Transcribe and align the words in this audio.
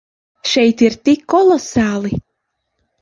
Šeit 0.53 0.81
ir 0.87 0.95
tik 1.09 1.21
kolosāli. 1.35 2.13